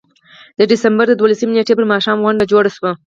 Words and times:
د 0.57 0.59
ډسمبر 0.71 1.05
د 1.09 1.13
دولسمې 1.19 1.53
نېټې 1.57 1.73
پر 1.77 1.85
ماښام 1.93 2.17
غونډه 2.23 2.43
جوړه 2.51 2.69
شوه. 2.75 2.91